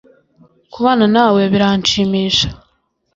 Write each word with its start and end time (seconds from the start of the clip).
Kubana 0.73 1.05
nawe 1.15 1.41
biranshimisha 1.53 2.47